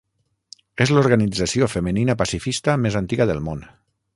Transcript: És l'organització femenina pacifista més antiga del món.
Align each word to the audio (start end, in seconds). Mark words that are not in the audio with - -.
És 0.85 0.93
l'organització 0.95 1.69
femenina 1.73 2.15
pacifista 2.23 2.79
més 2.87 2.99
antiga 3.03 3.29
del 3.33 3.45
món. 3.51 3.63